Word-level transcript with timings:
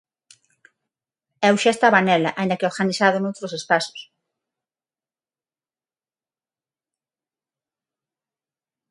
Eu 1.49 1.55
xa 1.61 1.71
estaba 1.73 1.99
nela, 2.07 2.31
aínda 2.39 2.57
que 2.59 2.69
organizado 2.71 3.17
noutros 3.19 3.55
espazos. 3.59 3.99